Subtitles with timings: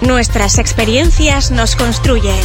[0.00, 2.38] Nuestras experiencias nos construyen.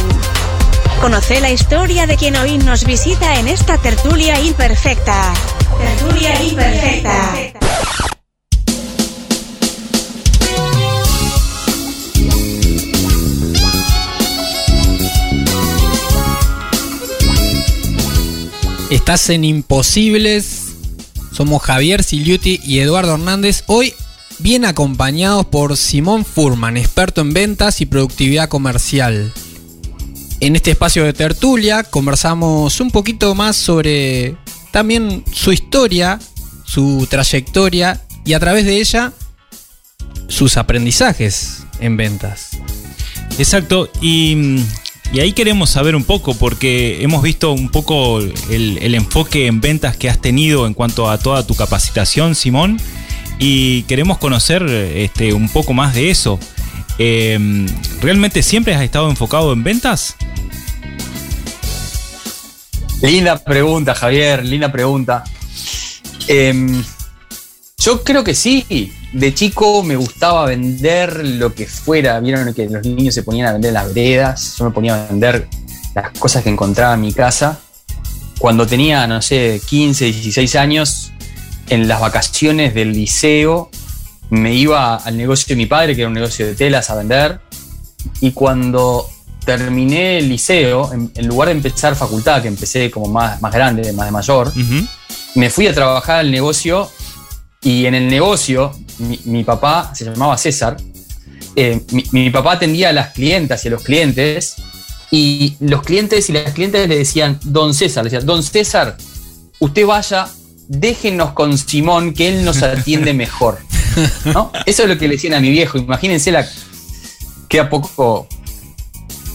[1.00, 5.32] Conoce la historia de quien hoy nos visita en esta tertulia imperfecta.
[5.78, 7.34] Tertulia imperfecta.
[18.90, 20.74] Estás en Imposibles.
[21.32, 23.62] Somos Javier Siliuti y Eduardo Hernández.
[23.66, 23.94] Hoy
[24.38, 29.32] bien acompañados por Simón Furman, experto en ventas y productividad comercial.
[30.40, 34.36] En este espacio de tertulia conversamos un poquito más sobre
[34.70, 36.18] también su historia,
[36.64, 39.12] su trayectoria y a través de ella
[40.28, 42.50] sus aprendizajes en ventas.
[43.38, 44.60] Exacto, y,
[45.12, 49.60] y ahí queremos saber un poco, porque hemos visto un poco el, el enfoque en
[49.60, 52.78] ventas que has tenido en cuanto a toda tu capacitación, Simón,
[53.38, 56.38] y queremos conocer este, un poco más de eso.
[56.98, 57.66] Eh,
[58.00, 60.16] ¿Realmente siempre has estado enfocado en ventas?
[63.02, 65.24] Linda pregunta, Javier, linda pregunta.
[66.26, 66.82] Em,
[67.78, 68.92] yo creo que sí.
[69.12, 72.18] De chico me gustaba vender lo que fuera.
[72.20, 74.56] Vieron que los niños se ponían a vender las veredas.
[74.58, 75.48] Yo me ponía a vender
[75.94, 77.60] las cosas que encontraba en mi casa.
[78.38, 81.12] Cuando tenía, no sé, 15, 16 años,
[81.68, 83.70] en las vacaciones del liceo,
[84.30, 87.40] me iba al negocio de mi padre, que era un negocio de telas, a vender.
[88.20, 89.08] Y cuando
[89.44, 93.92] terminé el liceo, en, en lugar de empezar facultad, que empecé como más, más grande,
[93.92, 94.52] más de mayor,
[95.34, 96.90] me fui a trabajar al negocio
[97.62, 100.76] y en el negocio mi, mi papá se llamaba César.
[101.56, 104.56] eh, mi, mi papá atendía a las clientas y a los clientes
[105.10, 108.96] y los clientes y las clientes le decían, don César, le decían, don César,
[109.60, 110.28] usted vaya,
[110.68, 113.58] déjenos con Simón que él nos atiende mejor.
[114.24, 114.50] ¿no?
[114.66, 115.78] Eso es lo que le decían a mi viejo.
[115.78, 116.46] Imagínense la.
[117.48, 118.26] Queda poco,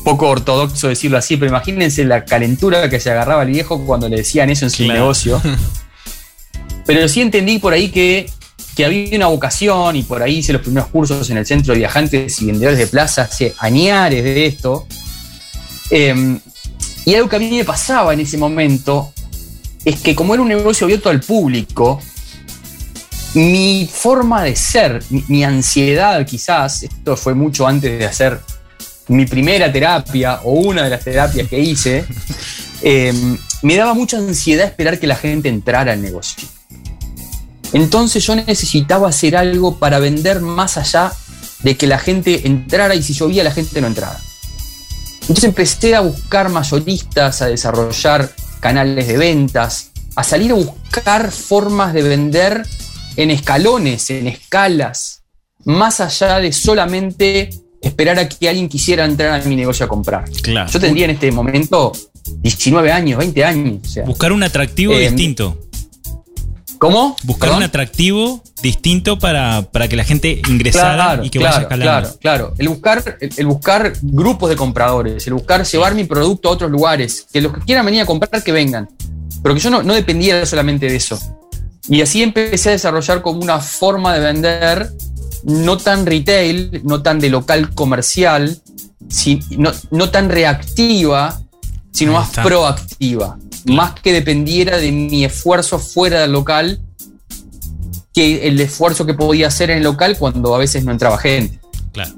[0.04, 4.18] poco ortodoxo decirlo así, pero imagínense la calentura que se agarraba el viejo cuando le
[4.18, 5.00] decían eso en su Claro.
[5.00, 5.42] negocio.
[6.86, 8.30] Pero sí entendí por ahí que,
[8.76, 11.80] que había una vocación y por ahí hice los primeros cursos en el centro de
[11.80, 14.88] viajantes y vendedores de plaza hace añares de esto.
[15.92, 16.40] Eh,
[17.06, 19.14] y algo que a mí me pasaba en ese momento
[19.86, 22.02] es que como era un negocio abierto al público,
[23.34, 28.40] mi forma de ser, mi, mi ansiedad quizás, esto fue mucho antes de hacer
[29.10, 32.06] mi primera terapia o una de las terapias que hice,
[32.82, 33.14] eh,
[33.62, 36.48] me daba mucha ansiedad esperar que la gente entrara al negocio.
[37.74, 41.12] Entonces yo necesitaba hacer algo para vender más allá
[41.62, 44.20] de que la gente entrara y si llovía la gente no entrara.
[45.22, 51.94] Entonces empecé a buscar mayoristas, a desarrollar canales de ventas, a salir a buscar formas
[51.94, 52.64] de vender
[53.16, 55.24] en escalones, en escalas,
[55.66, 57.50] más allá de solamente
[57.82, 60.26] esperar a que alguien quisiera entrar a mi negocio a comprar.
[60.42, 60.70] Claro.
[60.72, 61.92] Yo tendría en este momento
[62.42, 63.80] 19 años, 20 años.
[63.86, 65.58] O sea, Buscar un atractivo Eh, distinto.
[66.80, 67.16] ¿Cómo?
[67.24, 67.58] Buscar ¿Perdón?
[67.58, 72.18] un atractivo distinto para, para que la gente ingresara y que vaya escalando.
[72.20, 72.54] Claro, claro.
[72.58, 76.72] El buscar, el, el buscar grupos de compradores, el buscar llevar mi producto a otros
[76.72, 78.90] lugares, que los que quieran venir a comprar, que vengan.
[79.44, 81.20] Pero que yo no, no dependiera solamente de eso.
[81.90, 84.92] Y así empecé a desarrollar como una forma de vender
[85.44, 88.58] no tan retail, no tan de local comercial,
[89.10, 91.42] si- no, no tan reactiva,
[91.92, 93.38] sino más proactiva.
[93.76, 96.82] Más que dependiera de mi esfuerzo fuera del local
[98.14, 101.60] que el esfuerzo que podía hacer en el local cuando a veces no entraba gente.
[101.92, 102.14] Claro.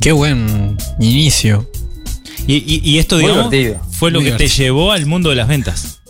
[0.00, 1.68] Qué buen inicio.
[2.46, 3.84] Y, y- y esto, Muy digamos, divertido.
[3.92, 6.00] fue lo Muy que te llevó al mundo de las ventas.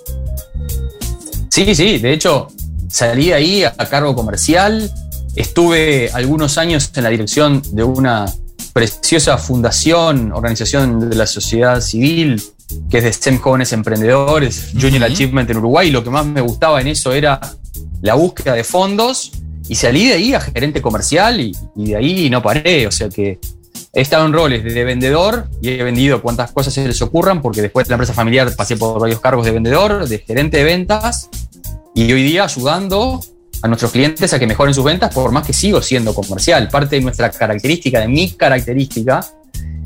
[1.49, 2.49] Sí, sí, de hecho,
[2.88, 4.91] salí de ahí a cargo comercial,
[5.34, 8.32] estuve algunos años en la dirección de una
[8.72, 12.41] preciosa fundación, organización de la sociedad civil,
[12.88, 15.12] que es de STEM Jóvenes Emprendedores, Junior Ujú.
[15.12, 17.41] Achievement en Uruguay, y lo que más me gustaba en eso era
[18.03, 19.32] la búsqueda de fondos,
[19.69, 23.08] y salí de ahí a gerente comercial, y, y de ahí no paré, o sea
[23.08, 23.38] que
[23.93, 27.61] he estado en roles de vendedor y he vendido cuantas cosas se les ocurran, porque
[27.61, 31.28] después de la empresa familiar pasé por varios cargos de vendedor, de gerente de ventas,
[31.94, 33.20] y hoy día ayudando
[33.62, 36.69] a nuestros clientes a que mejoren sus ventas, por más que sigo siendo comercial.
[36.69, 39.26] Parte de nuestra característica, de mi característica,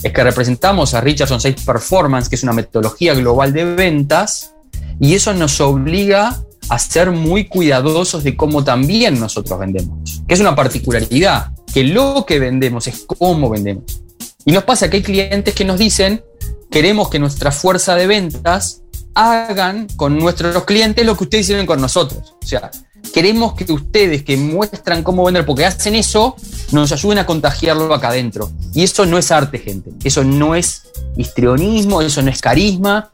[0.04, 4.54] es que representamos a Richardson Sales Performance, que es una metodología global de ventas,
[5.00, 10.40] y eso nos obliga a ser muy cuidadosos de cómo también nosotros vendemos, que es
[10.40, 14.02] una particularidad, que lo que vendemos es cómo vendemos.
[14.44, 16.22] Y nos pasa que hay clientes que nos dicen,
[16.70, 18.82] queremos que nuestra fuerza de ventas
[19.14, 22.34] hagan con nuestros clientes lo que ustedes hicieron con nosotros.
[22.42, 22.70] O sea,
[23.12, 26.36] queremos que ustedes que muestran cómo vender, porque hacen eso,
[26.72, 28.50] nos ayuden a contagiarlo acá adentro.
[28.74, 29.90] Y eso no es arte, gente.
[30.02, 30.82] Eso no es
[31.16, 33.10] histrionismo, eso no es carisma.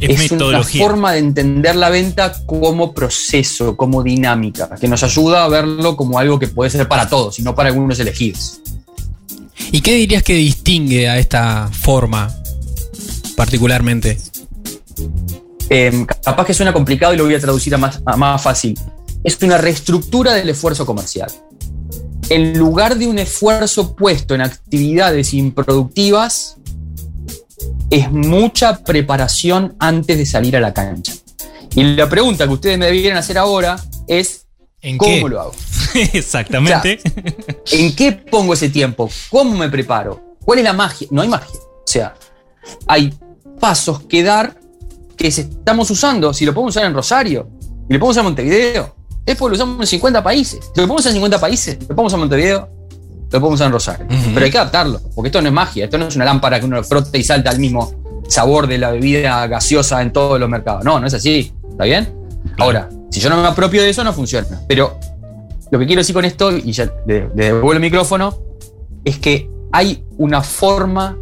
[0.00, 5.48] Es, una forma de entender la venta como proceso, como dinámica, que nos ayuda a
[5.48, 8.60] verlo como algo que puede ser para todos y no para algunos elegidos.
[9.72, 12.32] ¿Y qué dirías que distingue a esta forma
[13.36, 14.18] particularmente?
[15.68, 18.78] Em, capaz que suena complicado y lo voy a traducir a más, a más fácil.
[19.24, 21.30] Es una reestructura del esfuerzo comercial.
[22.28, 26.56] En lugar de un esfuerzo puesto en actividades improductivas,
[27.90, 31.14] es mucha preparación antes de salir a la cancha.
[31.74, 34.46] Y la pregunta que ustedes me debieran hacer ahora es,
[34.80, 35.52] ¿En ¿cómo lo hago?
[36.12, 37.00] Exactamente.
[37.72, 39.10] ¿En qué pongo ese tiempo?
[39.30, 40.36] ¿Cómo me preparo?
[40.44, 41.08] ¿Cuál es la magia?
[41.10, 41.58] No hay magia.
[41.60, 42.14] O sea,
[42.86, 43.14] hay
[43.58, 44.58] pasos que dar
[45.16, 46.32] que estamos usando.
[46.32, 47.48] Si lo podemos usar en Rosario
[47.88, 48.96] y lo podemos usar en Montevideo,
[49.32, 50.60] es porque lo usamos en 50 países.
[50.74, 52.68] Si lo podemos usar en 50 países, lo podemos usar en Montevideo,
[53.30, 54.06] lo podemos usar en Rosario.
[54.32, 56.64] Pero hay que adaptarlo, porque esto no es magia, esto no es una lámpara que
[56.64, 57.92] uno frota y salta al mismo
[58.26, 60.82] sabor de la bebida gaseosa en todos los mercados.
[60.82, 61.52] No, no es así.
[61.70, 62.12] ¿Está bien?
[62.58, 64.62] Ahora, si yo no me apropio de eso, no funciona.
[64.66, 64.98] Pero
[65.70, 68.34] lo que quiero decir con esto, y ya le, devuelvo el micrófono,
[69.04, 71.18] es que hay una forma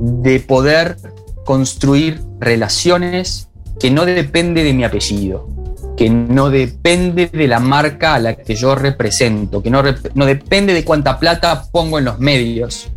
[0.00, 0.96] de poder
[1.44, 3.48] construir relaciones
[3.78, 5.53] que no depende de mi apellido
[5.96, 9.82] que no depende de la marca a la que yo represento, que no,
[10.14, 12.88] no depende de cuánta plata pongo en los medios,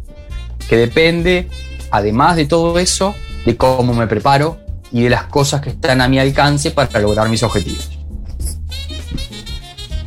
[0.68, 1.48] que depende,
[1.92, 3.16] además de todo eso,
[3.46, 4.60] de cómo me preparo
[4.92, 7.92] y de las cosas que están a mi alcance para lograr mis objetivos.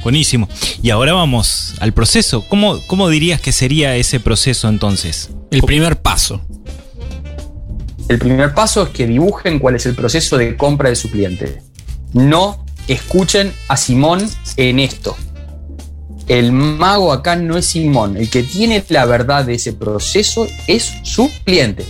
[0.03, 0.49] Buenísimo.
[0.83, 2.43] Y ahora vamos al proceso.
[2.49, 5.31] ¿Cómo, cómo dirías que sería ese proceso entonces?
[5.51, 6.41] El primer paso.
[8.09, 11.63] El primer paso es que dibujen cuál es el proceso de compra de su cliente.
[12.13, 15.17] No escuchen a Simón en esto.
[16.27, 20.93] El mago acá no es Simón, el que tiene la verdad de ese proceso es
[21.03, 21.85] su cliente.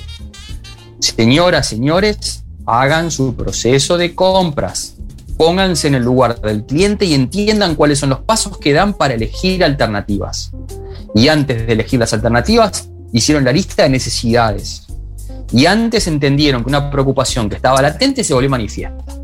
[0.99, 4.95] Señoras, señores, hagan su proceso de compras.
[5.37, 9.15] Pónganse en el lugar del cliente y entiendan cuáles son los pasos que dan para
[9.15, 10.53] elegir alternativas.
[11.15, 14.87] Y antes de elegir las alternativas, hicieron la lista de necesidades.
[15.53, 19.20] Y antes entendieron que una preocupación que estaba latente se volvió manifiesta.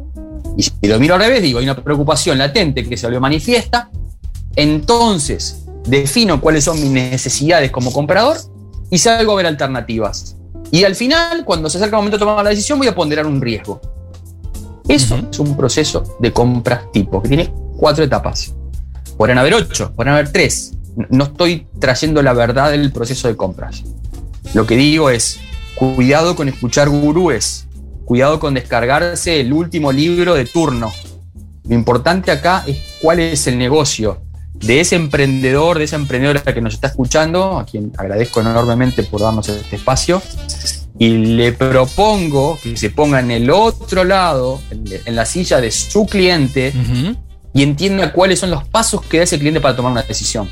[0.56, 3.90] Y si lo miro al revés, digo, hay una preocupación latente que se lo manifiesta,
[4.54, 8.38] entonces defino cuáles son mis necesidades como comprador
[8.90, 10.36] y salgo a ver alternativas.
[10.70, 13.26] Y al final, cuando se acerca el momento de tomar la decisión, voy a ponderar
[13.26, 13.80] un riesgo.
[14.88, 18.54] Eso es un proceso de compras tipo, que tiene cuatro etapas.
[19.16, 20.72] Podrían haber ocho, podrían haber tres.
[21.10, 23.82] No estoy trayendo la verdad del proceso de compras.
[24.54, 25.38] Lo que digo es,
[25.74, 27.65] cuidado con escuchar gurúes
[28.06, 30.90] cuidado con descargarse el último libro de turno.
[31.68, 34.22] Lo importante acá es cuál es el negocio
[34.54, 39.20] de ese emprendedor, de esa emprendedora que nos está escuchando, a quien agradezco enormemente por
[39.20, 40.22] darnos este espacio,
[40.98, 46.06] y le propongo que se ponga en el otro lado, en la silla de su
[46.06, 46.72] cliente,
[47.52, 50.48] y entienda cuáles son los pasos que da ese cliente para tomar una decisión.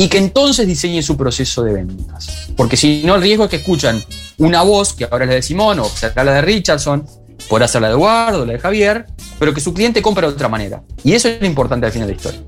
[0.00, 2.48] Y que entonces diseñe su proceso de ventas.
[2.56, 4.02] Porque si no, el riesgo es que escuchan
[4.38, 7.06] una voz, que ahora es la de Simón, o será la de Richardson,
[7.50, 9.04] podrá ser la de Eduardo, la de Javier,
[9.38, 10.82] pero que su cliente compre de otra manera.
[11.04, 12.40] Y eso es lo importante al final de la historia.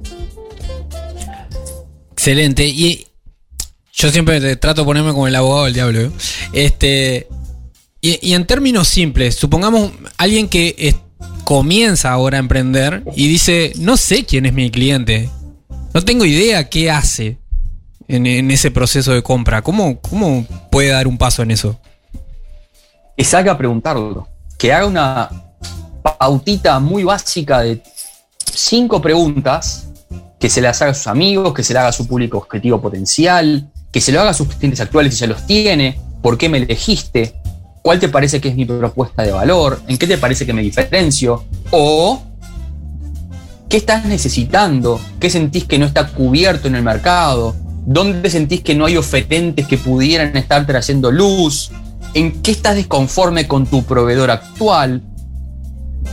[2.13, 2.67] Excelente.
[2.67, 3.07] Y
[3.93, 6.01] yo siempre trato de ponerme como el abogado del diablo.
[6.01, 6.11] ¿eh?
[6.55, 7.29] Este,
[8.01, 10.97] y, en términos simples, supongamos alguien que
[11.44, 15.29] comienza ahora a emprender y dice, no sé quién es mi cliente.
[15.93, 17.42] No tengo idea qué hace
[18.17, 19.63] en, ese proceso de compra?
[19.63, 21.79] ¿Cómo, ¿Cómo puede dar un paso en eso?
[23.17, 24.29] Que salga a preguntarlo,
[24.59, 25.31] que haga una
[26.19, 27.83] pautita muy básica de
[28.53, 29.89] cinco preguntas,
[30.39, 32.81] que se las haga a sus amigos, que se le haga a su público objetivo
[32.81, 36.49] potencial, que se lo haga a sus clientes actuales si ya los tiene, por qué
[36.49, 37.35] me elegiste,
[37.83, 40.63] cuál te parece que es mi propuesta de valor, en qué te parece que me
[40.63, 42.23] diferencio, o
[43.69, 48.74] qué estás necesitando, qué sentís que no está cubierto en el mercado, ¿Dónde sentís que
[48.74, 51.70] no hay oferentes que pudieran estar trayendo luz?
[52.15, 55.03] ¿En qué estás desconforme con tu proveedor actual?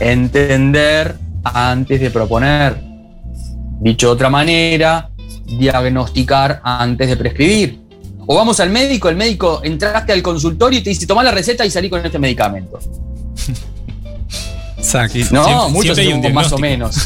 [0.00, 2.82] Entender antes de proponer.
[3.80, 5.10] Dicho de otra manera,
[5.58, 7.80] diagnosticar antes de prescribir.
[8.26, 11.64] O vamos al médico, el médico entraste al consultorio y te dice, toma la receta
[11.64, 12.80] y salí con este medicamento.
[14.76, 15.18] Exacto.
[15.30, 15.96] No, muchos
[16.32, 16.96] más o menos.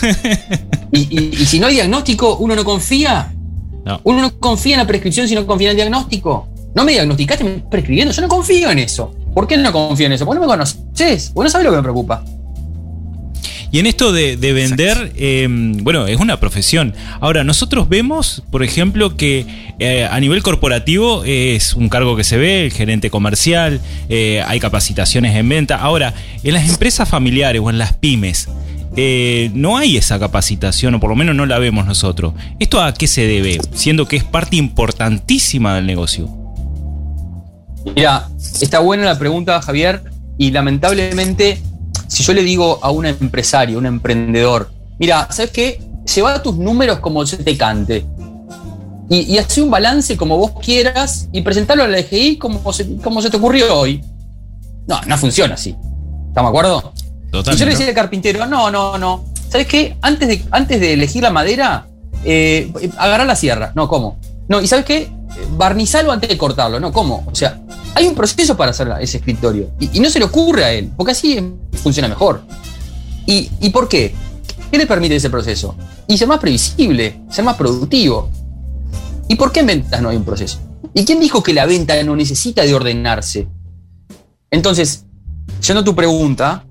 [0.91, 3.35] y si no hay diagnóstico, uno no confía
[4.05, 6.49] uno no confía en la prescripción si no confía en el diagnóstico.
[6.75, 8.13] No me diagnosticaste, me prescribiendo.
[8.13, 9.15] Yo no confío en eso.
[9.35, 10.25] ¿Por qué no confío en eso?
[10.27, 11.33] Porque no me conoces.
[11.33, 12.25] Vos no sabes lo que me preocupa.
[13.75, 16.95] Y en esto de, de vender, eh, bueno, es una profesión.
[17.21, 19.47] Ahora, nosotros vemos, por ejemplo, que
[19.81, 24.61] eh, a nivel corporativo es un cargo que se ve, el gerente comercial, eh, hay
[24.61, 25.75] capacitaciones en venta.
[25.75, 26.15] Ahora,
[26.45, 28.49] en las empresas familiares o en las pymes,
[28.97, 32.35] eh, no hay esa capacitación, o por lo menos no la vemos nosotros.
[32.59, 33.59] ¿Esto a qué se debe?
[33.75, 36.29] Siendo que es parte importantísima del negocio.
[37.97, 38.29] Mira,
[38.61, 40.03] está buena la pregunta, Javier,
[40.39, 41.61] y lamentablemente,
[42.07, 45.83] si yo le digo a un empresario, un emprendedor, mira, ¿sabes qué?
[46.15, 48.07] Lleva tus números como se te cante.
[49.11, 52.97] Y, y hace un balance como vos quieras y presentarlo a la DGI como se,
[52.97, 54.03] como se te ocurrió hoy.
[54.87, 55.77] No, no funciona así.
[56.29, 56.93] ¿Estamos de acuerdo?
[57.43, 59.25] Yo le decía al carpintero, no, no, no.
[59.49, 59.97] ¿Sabes qué?
[60.03, 61.87] Antes de, antes de elegir la madera,
[62.25, 63.73] eh, agarrar la sierra.
[63.75, 64.19] No, ¿cómo?
[64.49, 65.11] No, ¿y sabes qué?
[65.57, 66.81] Barnizarlo antes de cortarlo.
[66.81, 67.25] No, ¿cómo?
[67.27, 67.61] O sea,
[67.95, 69.71] hay un proceso para hacer ese escritorio.
[69.79, 71.39] Y, y no se le ocurre a él, porque así
[71.73, 72.43] funciona mejor.
[73.27, 74.15] ¿Y, ¿Y por qué?
[74.71, 75.77] ¿Qué le permite ese proceso?
[76.09, 78.29] Y ser más previsible, ser más productivo.
[79.29, 80.59] ¿Y por qué en ventas no hay un proceso?
[80.93, 83.49] ¿Y quién dijo que la venta no necesita de ordenarse?
[84.51, 85.05] Entonces,
[85.67, 86.65] yendo a tu pregunta,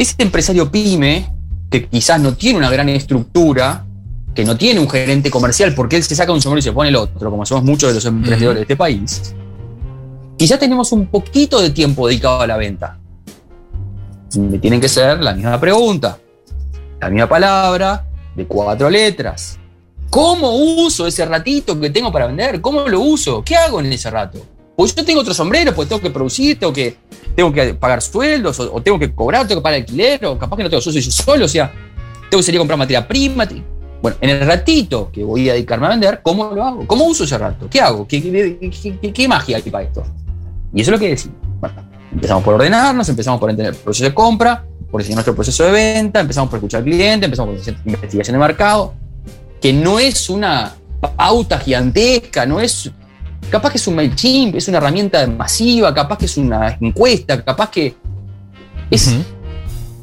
[0.00, 1.30] ese empresario pyme,
[1.70, 3.84] que quizás no tiene una gran estructura,
[4.34, 6.88] que no tiene un gerente comercial porque él se saca un sombrero y se pone
[6.88, 9.34] el otro, como hacemos muchos de los emprendedores de este país,
[10.38, 12.98] quizás tenemos un poquito de tiempo dedicado a la venta.
[14.38, 16.18] Me tienen que ser la misma pregunta,
[16.98, 19.58] la misma palabra, de cuatro letras.
[20.08, 22.62] ¿Cómo uso ese ratito que tengo para vender?
[22.62, 23.42] ¿Cómo lo uso?
[23.44, 24.40] ¿Qué hago en ese rato?
[24.80, 26.96] Pues yo tengo otro sombrero, pues tengo que producir, tengo que,
[27.36, 30.62] tengo que pagar sueldos, o, tengo que cobrar, tengo que pagar alquiler, o capaz que
[30.62, 31.70] no tengo, yo yo solo, o sea,
[32.30, 33.46] tengo que salir a comprar materia prima.
[34.00, 36.86] Bueno, en el ratito que voy a dedicarme a vender, ¿cómo lo hago?
[36.86, 37.68] ¿Cómo uso ese rato?
[37.68, 38.08] ¿Qué hago?
[38.08, 40.02] ¿Qué, qué, qué, qué magia hay para esto?
[40.72, 41.36] Y eso es lo que decimos.
[41.60, 41.74] Bueno,
[42.10, 45.72] empezamos por ordenarnos, empezamos por entender el proceso de compra, por diseñar nuestro proceso de
[45.72, 48.94] venta, empezamos por escuchar al cliente, empezamos por hacer investigación de mercado,
[49.60, 50.74] que no es una
[51.18, 52.90] pauta gigantesca, no es.
[53.50, 57.70] Capaz que es un MailChimp, es una herramienta masiva, capaz que es una encuesta, capaz
[57.70, 57.96] que
[58.90, 59.24] es uh -huh.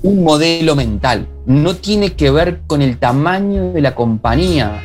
[0.04, 1.28] un modelo mental.
[1.46, 4.82] No tiene que ver con el tamaño de la compañía,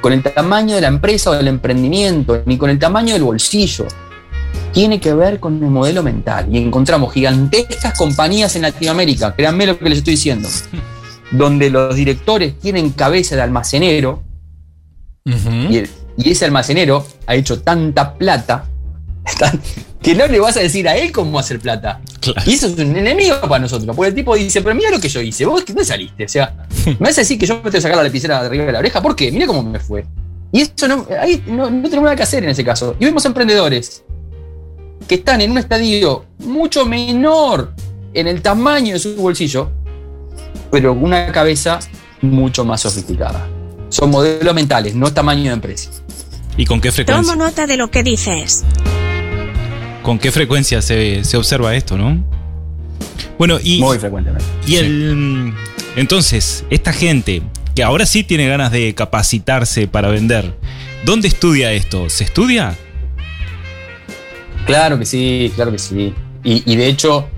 [0.00, 3.86] con el tamaño de la empresa o del emprendimiento, ni con el tamaño del bolsillo.
[4.72, 6.46] Tiene que ver con el modelo mental.
[6.50, 10.48] Y encontramos gigantescas compañías en Latinoamérica, créanme lo que les estoy diciendo,
[11.32, 14.22] donde los directores tienen cabeza de almacenero
[15.26, 15.70] uh -huh.
[15.70, 15.90] y, el,
[16.22, 18.66] y, ese almacenero ha hecho tanta plata
[20.02, 22.00] que no le vas a decir a él cómo hacer plata.
[22.20, 22.42] Claro.
[22.46, 25.08] Y eso es un enemigo para nosotros, porque el tipo dice, pero mira lo que
[25.08, 27.60] yo hice, vos que no saliste, o sea, me vas a decir que yo me
[27.62, 29.30] tengo que sacar la lapicera de arriba de la oreja, ¿por qué?
[29.30, 30.04] Mira cómo me fue.
[30.52, 32.96] Y eso no, ahí no, no tenemos nada que hacer en ese caso.
[32.98, 34.02] Y vemos emprendedores
[35.06, 37.72] que están en un estadio mucho menor
[38.14, 39.70] en el tamaño de su bolsillo,
[40.70, 41.78] pero con una cabeza
[42.20, 43.48] mucho más sofisticada.
[43.90, 45.90] Son modelos mentales, no tamaño de empresa.
[46.56, 47.32] ¿Y con qué frecuencia?
[47.32, 48.64] Tomo nota de lo que dices.
[50.02, 52.24] ¿Con qué frecuencia se, se observa esto, no?
[53.36, 53.80] Bueno, y.
[53.80, 54.44] Muy frecuentemente.
[54.66, 55.52] Y el.
[55.96, 57.42] Entonces, esta gente
[57.74, 60.56] que ahora sí tiene ganas de capacitarse para vender,
[61.04, 62.08] ¿dónde estudia esto?
[62.10, 62.76] ¿Se estudia?
[64.66, 66.14] Claro que sí, claro que sí.
[66.44, 67.28] Y, y, de hecho,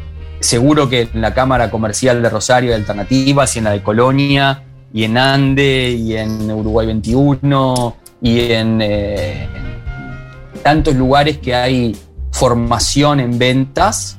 [0.41, 4.65] seguro que en la Cámara Comercial de Rosario de Alternativas y en la de Colonia
[4.93, 9.49] y en Ande y en Uruguay 21 y en eh,
[10.63, 11.97] tantos lugares que hay
[12.31, 14.19] formación en ventas,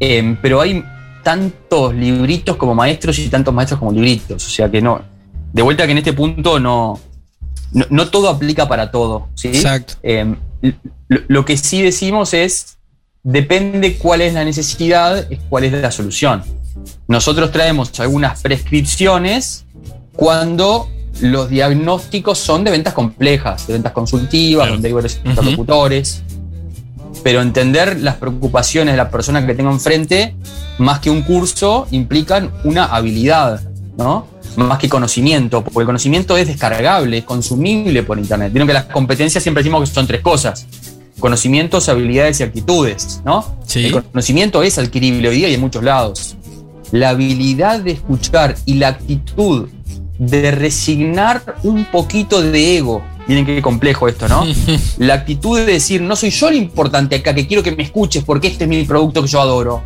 [0.00, 0.84] eh, pero hay
[1.22, 4.46] tantos libritos como maestros y tantos maestros como libritos.
[4.46, 5.02] O sea que no.
[5.52, 7.00] De vuelta que en este punto no.
[7.72, 9.28] No, no todo aplica para todo.
[9.34, 9.48] ¿sí?
[9.48, 9.94] Exacto.
[10.02, 10.34] Eh,
[11.08, 12.78] lo, lo, que sí decimos es.
[13.22, 16.42] Depende cuál es la necesidad, es cuál es la solución.
[17.08, 19.64] Nosotros traemos algunas prescripciones
[20.16, 20.88] cuando
[21.20, 24.72] los diagnósticos son de ventas complejas, de ventas consultivas, claro.
[24.74, 26.22] donde hay varios interlocutores.
[26.26, 26.34] Uh -huh
[27.24, 30.36] pero entender las preocupaciones de la persona que tengo enfrente,
[30.78, 33.62] más que un curso, implican una habilidad,
[33.96, 34.28] ¿no?
[34.56, 38.52] Más que conocimiento, porque el conocimiento es descargable, es consumible por Internet.
[38.52, 40.66] Vieron que las competencias siempre decimos que son tres cosas.
[41.18, 43.56] Conocimientos, habilidades y actitudes, ¿no?
[43.64, 43.86] Sí.
[43.86, 46.36] El conocimiento es adquirible hoy día y en muchos lados.
[46.92, 49.68] La habilidad de escuchar y la actitud
[50.26, 54.44] de resignar un poquito de ego Miren qué complejo esto, ¿no?
[54.98, 58.22] La actitud de decir, no soy yo lo importante acá, que quiero que me escuches
[58.22, 59.82] porque este es mi producto que yo adoro,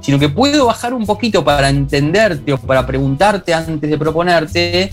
[0.00, 4.92] sino que puedo bajar un poquito para entenderte o para preguntarte antes de proponerte.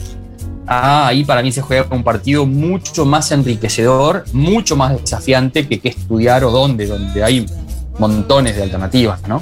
[0.65, 5.79] Ah, ahí para mí se juega un partido mucho más enriquecedor, mucho más desafiante que
[5.79, 7.45] qué estudiar o dónde, donde hay
[8.00, 9.41] montones de alternativas, ¿no?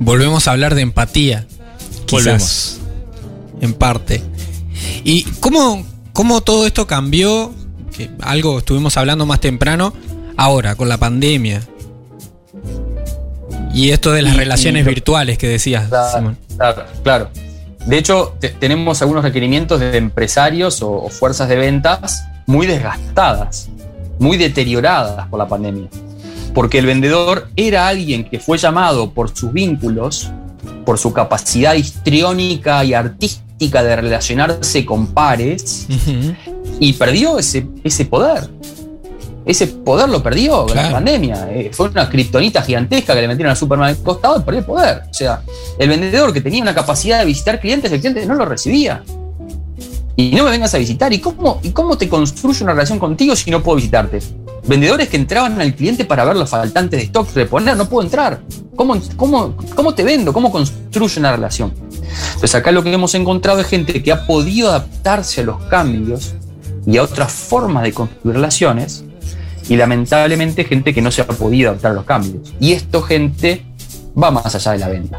[0.00, 1.46] Volvemos a hablar de empatía
[2.06, 2.79] quizás.
[3.60, 4.22] En parte.
[5.04, 7.52] ¿Y cómo, cómo todo esto cambió?
[7.96, 9.92] Que algo estuvimos hablando más temprano,
[10.36, 11.62] ahora, con la pandemia.
[13.74, 16.38] Y esto de las Y- relaciones y lo- virtuales que decías, Claro, Simón.
[16.56, 17.30] claro, claro.
[17.86, 23.68] De hecho, te- tenemos algunos requerimientos de empresarios o, o fuerzas de ventas muy desgastadas,
[24.18, 25.88] muy deterioradas por la pandemia.
[26.52, 30.30] Porque el vendedor era alguien que fue llamado por sus vínculos,
[30.84, 35.86] por su capacidad histriónica y artística de relacionarse con pares,
[36.78, 38.48] y perdió ese, ese poder.
[39.44, 40.92] Ese poder lo perdió con la Claro.
[40.96, 41.48] pandemia.
[41.50, 44.66] Eh, fue una kriptonita gigantesca que le metieron al Superman al costado y perdió el
[44.66, 45.02] poder.
[45.10, 45.42] O sea,
[45.78, 49.02] el vendedor que tenía una capacidad de visitar clientes, el cliente no lo recibía.
[50.16, 51.12] Y no me vengas a visitar.
[51.12, 54.20] ¿Y cómo, ¿Y cómo te construye una relación contigo si no puedo visitarte?
[54.66, 58.40] Vendedores que entraban al cliente para ver los faltantes de stock, reponer, no puedo entrar.
[58.76, 60.32] ¿Cómo, cómo, ¿Cómo te vendo?
[60.34, 61.72] ¿Cómo construyo una relación?
[62.26, 66.34] Entonces acá lo que hemos encontrado es gente que ha podido adaptarse a los cambios
[66.86, 69.04] y a otras formas de construir relaciones
[69.68, 72.52] y lamentablemente gente que no se ha podido adaptar a los cambios.
[72.58, 73.64] Y esto gente
[74.20, 75.18] va más allá de la venta.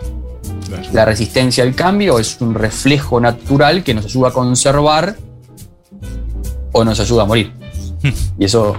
[0.93, 5.15] La resistencia al cambio es un reflejo natural que nos ayuda a conservar
[6.71, 7.51] o nos ayuda a morir.
[8.39, 8.75] Y eso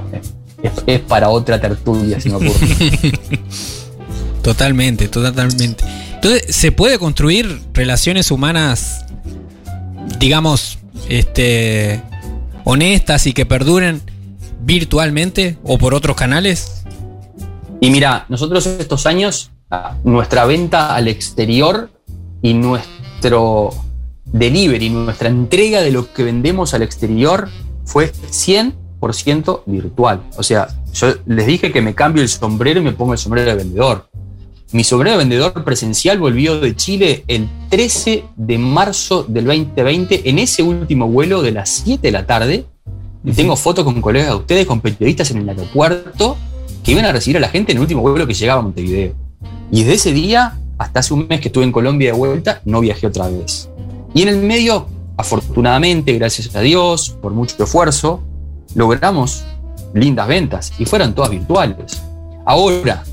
[0.62, 3.12] es, es para otra tertulia, si me ocurre.
[4.42, 5.85] Totalmente, totalmente.
[6.25, 9.05] Entonces, ¿se puede construir relaciones humanas,
[10.21, 12.00] digamos, este,
[12.62, 14.00] honestas y que perduren
[14.61, 16.85] virtualmente o por otros canales?
[17.81, 21.91] Y mira, nosotros estos años, ah, nuestra venta al exterior
[22.41, 23.71] y nuestro
[24.26, 27.49] delivery, nuestra entrega de lo que vendemos al exterior
[27.85, 30.23] fue 100% virtual.
[30.37, 33.50] O sea, yo les dije que me cambio el sombrero y me pongo el sombrero
[33.50, 34.09] de vendedor.
[34.73, 40.38] Mi sombrero de vendedor presencial volvió de Chile el 13 de marzo del 2020 en
[40.38, 42.64] ese último vuelo de las 7 de la tarde.
[43.23, 46.38] Y tengo fotos con colegas de ustedes, con periodistas en el aeropuerto,
[46.83, 49.12] que iban a recibir a la gente en el último vuelo que llegaba a Montevideo.
[49.70, 52.81] Y desde ese día, hasta hace un mes que estuve en Colombia de vuelta, no
[52.81, 53.68] viajé otra vez.
[54.14, 54.87] Y en el medio,
[55.18, 58.23] afortunadamente, gracias a Dios, por mucho esfuerzo,
[58.75, 59.44] logramos
[59.92, 62.03] lindas ventas y fueron todas virtuales.
[62.46, 63.05] Ahora,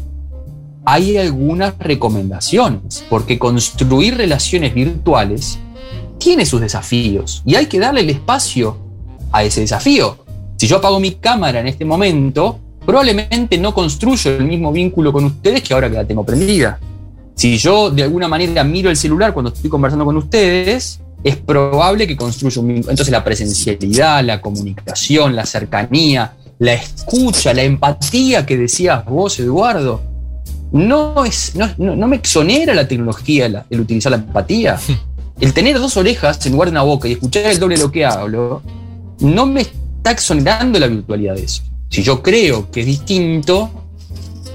[0.85, 5.59] hay algunas recomendaciones, porque construir relaciones virtuales
[6.17, 8.77] tiene sus desafíos y hay que darle el espacio
[9.31, 10.17] a ese desafío.
[10.57, 15.25] Si yo apago mi cámara en este momento, probablemente no construyo el mismo vínculo con
[15.25, 16.79] ustedes que ahora que la tengo prendida.
[17.35, 22.07] Si yo de alguna manera miro el celular cuando estoy conversando con ustedes, es probable
[22.07, 22.91] que construya un vínculo.
[22.91, 30.01] Entonces la presencialidad, la comunicación, la cercanía, la escucha, la empatía que decías vos, Eduardo,
[30.71, 34.77] no, es, no, no- no me exonera la tecnología la- el utilizar la empatía.
[35.39, 37.91] El tener dos orejas en lugar de una boca y escuchar el doble de lo
[37.91, 38.61] que hablo,
[39.21, 41.63] no me está exonerando la virtualidad de eso.
[41.89, 43.69] Si yo creo que es distinto,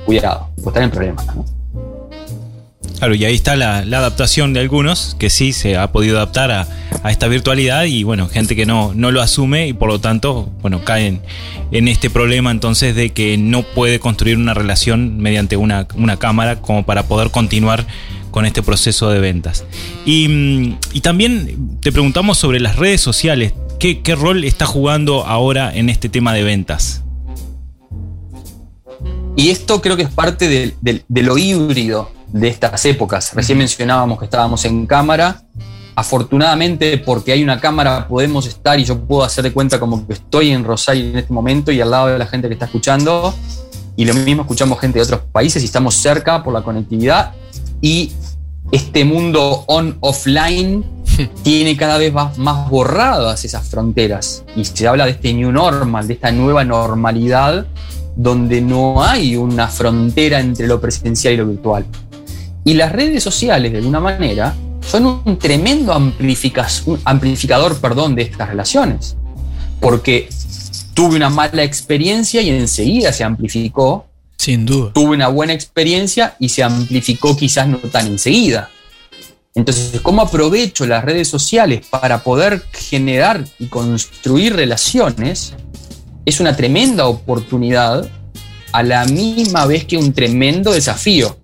[0.05, 1.27] cuidado, pues estar en problemas.
[1.35, 1.45] ¿no?
[2.99, 6.69] Claro, y ahí está la, adaptación de algunos que sí se ha podido adaptar a,
[7.03, 10.51] a esta virtualidad y bueno, gente que no, no lo asume y por lo tanto,
[10.63, 11.21] bueno, caen
[11.71, 16.61] en este problema entonces de que no puede construir una relación mediante una, una cámara
[16.63, 17.85] como para poder continuar
[18.31, 19.65] con este proceso de ventas.
[20.07, 23.53] Y, mm, y también te preguntamos sobre las redes sociales.
[23.79, 27.03] ¿Qué, qué rol está jugando ahora en este tema de ventas?
[29.37, 30.75] Y esto creo que es parte del-
[31.09, 33.33] de lo híbrido de estas épocas.
[33.35, 35.43] Recién mencionábamos que estábamos en cámara.
[35.97, 40.15] Afortunadamente, porque hay una cámara, podemos estar y yo puedo hacer de cuenta como que
[40.15, 43.33] estoy en Rosario en este momento y al lado de la gente que está escuchando.
[43.97, 47.33] Y lo mismo escuchamos gente de otros países y estamos cerca por la conectividad.
[47.81, 48.13] Y
[48.73, 50.85] este mundo on-offline
[51.45, 54.45] tiene cada vez más, más borradas esas fronteras.
[54.57, 57.67] Y se habla de este new normal, de esta nueva normalidad
[58.17, 61.85] donde no hay una frontera entre lo presencial y lo virtual.
[62.65, 68.49] Y las redes sociales, de alguna manera, son un tremendo un amplificador perdón, de estas
[68.49, 69.17] relaciones.
[69.81, 70.29] Porque
[70.95, 74.07] tuve una mala experiencia y enseguida se amplificó.
[74.37, 74.93] Sin duda.
[74.93, 78.71] Tuve una buena experiencia y se amplificó quizás no tan enseguida.
[79.55, 85.55] Entonces, ¿cómo aprovecho las redes sociales para poder generar y construir relaciones?
[86.27, 88.09] Es una tremenda oportunidad
[88.73, 91.39] a la misma vez que un tremendo desafío,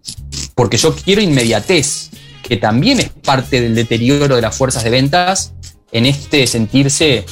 [0.60, 2.10] porque yo quiero inmediatez,
[2.42, 5.54] que también es parte del deterioro de las fuerzas de ventas
[5.90, 7.24] en este sentirse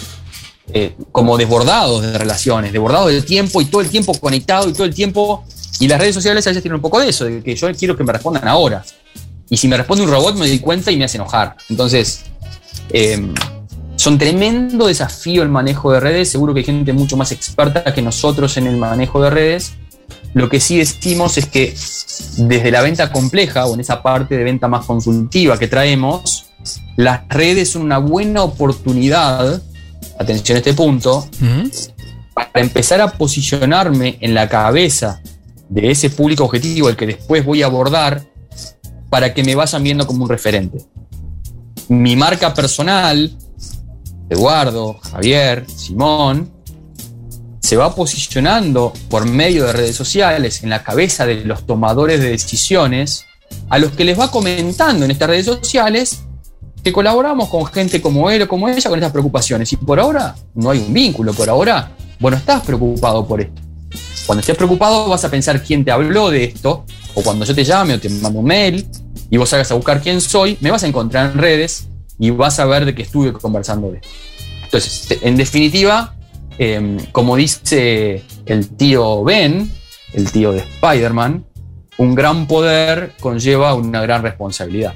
[0.72, 4.84] eh, como desbordados de relaciones, desbordados del tiempo y todo el tiempo conectado y todo
[4.84, 5.44] el tiempo.
[5.78, 7.94] Y las redes sociales a veces tienen un poco de eso, de que yo quiero
[7.98, 8.82] que me respondan ahora.
[9.50, 11.54] Y si me responde un robot, me doy cuenta y me hace enojar.
[11.68, 12.22] Entonces,
[12.94, 13.30] eh,
[13.96, 16.30] son tremendo desafío el manejo de redes.
[16.30, 19.74] Seguro que hay gente mucho más experta que nosotros en el manejo de redes.
[20.34, 21.74] Lo que sí decimos es que
[22.36, 26.46] desde la venta compleja o en esa parte de venta más consultiva que traemos,
[26.96, 29.62] las redes son una buena oportunidad,
[30.18, 31.28] atención a este punto,
[32.34, 35.20] para empezar a posicionarme en la cabeza
[35.68, 38.26] de ese público objetivo, el que después voy a abordar,
[39.10, 40.84] para que me vayan viendo como un referente.
[41.88, 43.34] Mi marca personal,
[44.28, 46.50] Eduardo, Javier, Simón,
[47.68, 52.30] se va posicionando por medio de redes sociales en la cabeza de los tomadores de
[52.30, 53.26] decisiones,
[53.68, 56.20] a los que les va comentando en estas redes sociales
[56.82, 59.70] que colaboramos con gente como él o como ella con estas preocupaciones.
[59.70, 63.60] Y por ahora no hay un vínculo, por ahora, bueno, estás preocupado por esto.
[64.24, 67.64] Cuando estés preocupado vas a pensar quién te habló de esto, o cuando yo te
[67.64, 68.88] llame o te mando un mail
[69.28, 71.86] y vos hagas a buscar quién soy, me vas a encontrar en redes
[72.18, 74.08] y vas a ver de que estuve conversando de esto.
[74.64, 76.14] Entonces, en definitiva,
[76.58, 79.70] eh, como dice el tío Ben,
[80.12, 81.44] el tío de Spider-Man,
[81.98, 84.94] un gran poder conlleva una gran responsabilidad.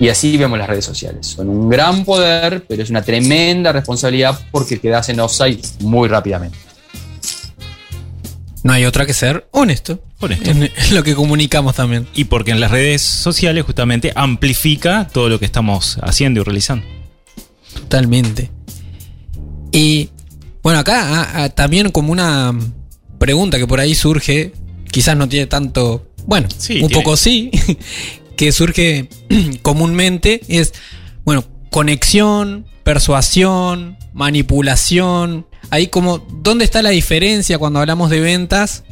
[0.00, 1.26] Y así vemos las redes sociales.
[1.26, 6.56] Son un gran poder, pero es una tremenda responsabilidad porque quedas en offside muy rápidamente.
[8.62, 10.00] No hay otra que ser honesto.
[10.20, 10.50] Honesto.
[10.50, 12.06] En, en lo que comunicamos también.
[12.14, 16.86] Y porque en las redes sociales justamente amplifica todo lo que estamos haciendo y realizando.
[17.74, 18.50] Totalmente.
[19.72, 20.10] Y
[20.68, 22.52] bueno, acá ah, ah, también como una
[23.18, 24.52] pregunta que por ahí surge,
[24.90, 26.94] quizás no tiene tanto, bueno, Sí, un tiene.
[27.02, 27.50] poco sí,
[28.36, 29.08] que surge
[29.62, 30.74] comúnmente, es,
[31.24, 35.46] bueno, conexión, persuasión, manipulación.
[35.70, 38.84] Ahí como, ¿dónde está la diferencia cuando hablamos de ventas?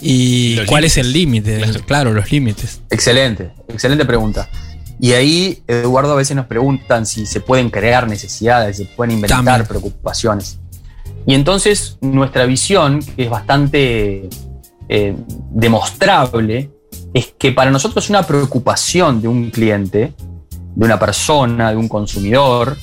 [0.00, 1.80] Y Los cuál es el límite, Claro.
[1.86, 2.82] claro, los límites.
[2.88, 4.48] Excelente, excelente pregunta.
[5.00, 9.44] Y ahí, Eduardo, a veces nos preguntan si se pueden crear necesidades, se pueden inventar
[9.44, 9.66] También.
[9.66, 10.59] preocupaciones.
[11.26, 14.28] Y entonces nuestra visión, que es bastante
[14.88, 15.16] eh,
[15.50, 16.70] demostrable,
[17.12, 20.14] es que para nosotros una preocupación de un cliente,
[20.74, 22.76] de una persona, de un consumidor,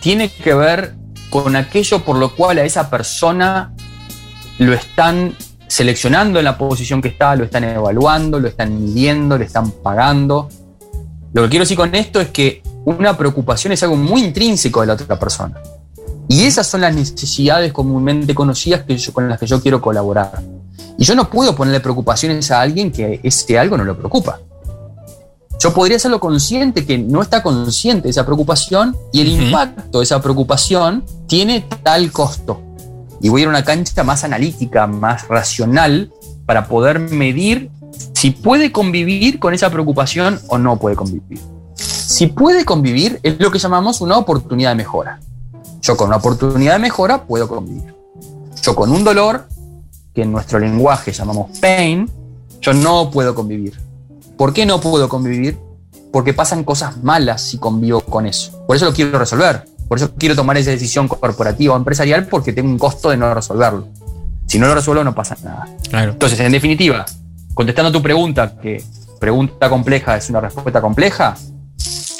[0.00, 0.94] tiene que ver
[1.30, 3.74] con aquello por lo cual a esa persona
[4.58, 5.34] lo están
[5.66, 10.48] seleccionando en la posición que está, lo están evaluando, lo están midiendo, le están pagando.
[11.32, 14.86] Lo que quiero decir con esto es que una preocupación es algo muy intrínseco de
[14.86, 15.54] la otra persona.
[16.28, 20.42] Y esas son las necesidades comúnmente conocidas que yo- con las que yo quiero colaborar.
[20.98, 24.40] Y yo no puedo ponerle preocupaciones a alguien que ese algo no lo preocupa.
[25.60, 30.04] Yo podría hacerlo consciente que no está consciente de esa preocupación y el impacto de
[30.04, 32.60] esa preocupación tiene tal costo.
[33.20, 36.10] Y voy a ir a una cancha más analítica, más racional,
[36.44, 37.70] para poder medir
[38.12, 41.40] si puede convivir con esa preocupación o no puede convivir.
[41.76, 45.20] Si puede convivir, es lo que llamamos una oportunidad de mejora.
[45.84, 47.94] Yo con una oportunidad de mejora puedo convivir.
[48.62, 49.46] Yo con un dolor,
[50.14, 52.10] que en nuestro lenguaje llamamos pain,
[52.62, 53.78] yo no puedo convivir.
[54.38, 55.58] ¿Por qué no puedo convivir?
[56.10, 58.64] Porque pasan cosas malas si convivo con eso.
[58.66, 59.66] Por eso lo quiero resolver.
[59.86, 63.34] Por eso quiero tomar esa decisión corporativa o empresarial porque tengo un costo de no
[63.34, 63.86] resolverlo.
[64.46, 65.68] Si no lo resuelvo no pasa nada.
[65.90, 66.12] Claro.
[66.12, 67.04] Entonces, en definitiva,
[67.52, 68.82] contestando tu pregunta, que
[69.20, 71.36] pregunta compleja es una respuesta compleja,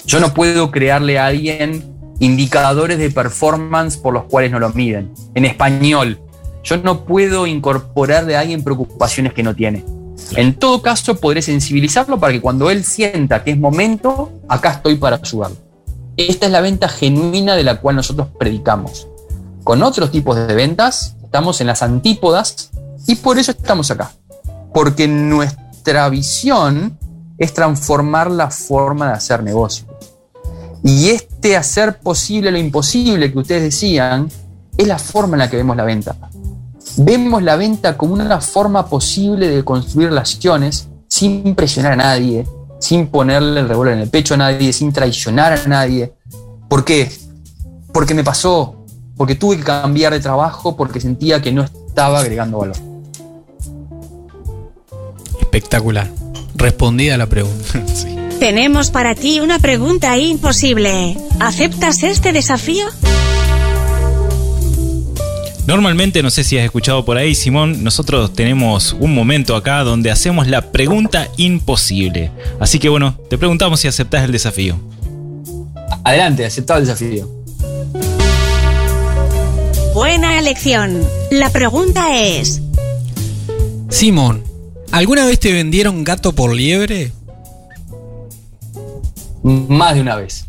[0.04, 5.12] yo no puedo crearle a alguien indicadores de performance por los cuales no lo miden.
[5.34, 6.20] En español,
[6.62, 9.84] yo no puedo incorporarle a alguien preocupaciones que no tiene.
[10.36, 14.96] En todo caso, podré sensibilizarlo para que cuando él sienta que es momento, acá estoy
[14.96, 15.56] para ayudarlo.
[16.16, 19.08] Esta es la venta genuina de la cual nosotros predicamos.
[19.64, 22.70] Con otros tipos de ventas, estamos en las antípodas
[23.06, 24.12] y por eso estamos acá.
[24.72, 26.98] Porque nuestra visión
[27.38, 29.86] es transformar la forma de hacer negocio.
[30.84, 34.28] Y este hacer posible lo imposible que ustedes decían
[34.76, 36.14] es la forma en la que vemos la venta.
[36.98, 42.46] Vemos la venta como una forma posible de construir relaciones sin presionar a nadie,
[42.80, 46.12] sin ponerle el revólver en el pecho a nadie, sin traicionar a nadie.
[46.68, 47.10] ¿Por qué?
[47.90, 48.84] Porque me pasó,
[49.16, 52.76] porque tuve que cambiar de trabajo porque sentía que no estaba agregando valor.
[55.40, 56.10] Espectacular.
[56.56, 57.82] Respondida la pregunta.
[57.94, 58.13] Sí.
[58.44, 61.16] Tenemos para ti una pregunta imposible.
[61.40, 62.84] ¿Aceptas este desafío?
[65.66, 70.10] Normalmente, no sé si has escuchado por ahí, Simón, nosotros tenemos un momento acá donde
[70.10, 72.32] hacemos la pregunta imposible.
[72.60, 74.78] Así que bueno, te preguntamos si aceptás el desafío.
[76.04, 77.30] Adelante, aceptado el desafío.
[79.94, 81.02] Buena elección.
[81.30, 82.60] La pregunta es,
[83.88, 84.44] Simón,
[84.92, 87.13] ¿alguna vez te vendieron gato por liebre?
[89.44, 90.46] Más de una vez.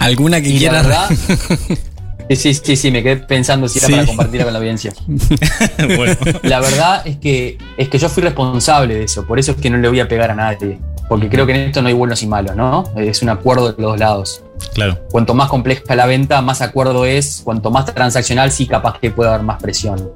[0.00, 0.86] ¿Alguna que Y la quieras?
[0.86, 1.08] verdad,
[2.30, 3.92] sí, sí, sí, sí, me quedé pensando si era Sí.
[3.94, 4.92] para compartirla con la audiencia.
[5.96, 9.56] bueno, La verdad es que, es que yo fui responsable de eso, por eso es
[9.58, 10.78] que no le voy a pegar a nadie.
[11.08, 12.84] Porque creo que en esto no hay buenos y malos, ¿no?
[12.96, 14.42] Es un acuerdo de los dos lados.
[14.74, 14.98] claro.
[15.10, 17.42] Cuanto más compleja la venta, más acuerdo es.
[17.44, 20.10] Cuanto más transaccional, sí, capaz que puede haber más presión.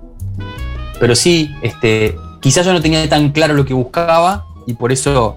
[0.98, 5.36] Pero sí, este, quizás yo no tenía tan claro lo que buscaba y por eso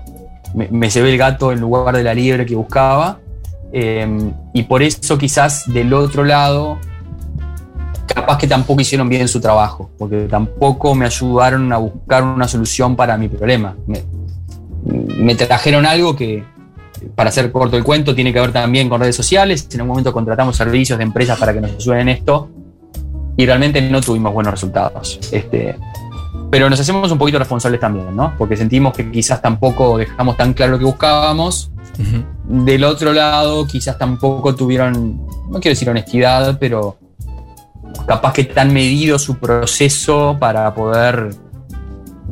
[0.54, 3.20] me, me el gato en lugar de la liebre que buscaba.
[3.74, 6.78] Eh, y por eso quizás del otro lado,
[8.14, 12.96] capaz que tampoco hicieron bien su trabajo, porque tampoco me ayudaron a buscar una solución
[12.96, 13.76] para mi problema.
[13.88, 14.04] Me,
[14.84, 16.44] me trajeron algo que,
[17.16, 19.68] para hacer corto el cuento, tiene que ver también con redes sociales.
[19.72, 22.50] En un momento contratamos servicios de empresas para que nos ayuden en esto
[23.38, 25.20] y realmente no tuvimos buenos resultados.
[25.32, 25.76] Este,
[26.52, 28.36] pero nos hacemos un poquito responsables también, ¿no?
[28.38, 31.72] Porque sentimos que quizás tampoco dejamos tan claro lo que buscábamos.
[32.44, 36.98] Del otro lado, quizás tampoco tuvieron, no quiero decir honestidad, pero
[38.06, 41.30] capaz que tan medido su proceso para poder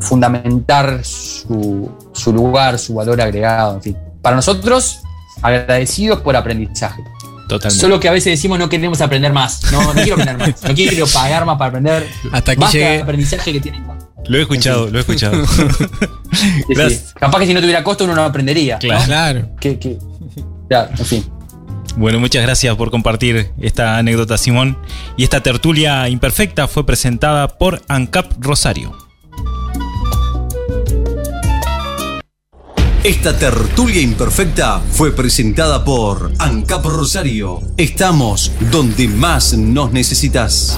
[0.02, 3.98] fundamentar su, su lugar, su valor agregado, en fin.
[4.22, 5.00] Para nosotros,
[5.42, 7.02] agradecidos por aprendizaje.
[7.48, 7.82] Totalmente.
[7.82, 9.72] Solo que a veces decimos no queremos aprender más.
[9.72, 10.64] No, no quiero aprender más.
[10.64, 12.08] No quiero pagar más para aprender.
[12.32, 13.02] Hasta aquí Basta de llegué.
[13.02, 14.09] aprendizaje que tienen.
[14.28, 15.44] Lo he escuchado, lo he escuchado.
[16.32, 16.64] Sí, sí.
[16.76, 17.14] Gracias.
[17.20, 18.76] Capaz que si no tuviera costo uno no aprendería.
[18.82, 19.04] ¿no?
[19.06, 19.50] Claro.
[19.60, 19.98] Que- que-
[20.68, 21.26] claro, en fin.
[21.98, 24.78] Bueno, muchas gracias por compartir esta anécdota, Simón.
[25.18, 28.96] Y esta tertulia imperfecta fue presentada por ANCAP Rosario.
[33.04, 37.62] Esta tertulia imperfecta fue presentada por ANCAP Rosario.
[37.78, 40.78] Estamos donde más nos necesitas.